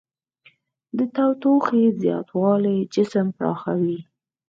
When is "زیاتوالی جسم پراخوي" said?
2.03-3.99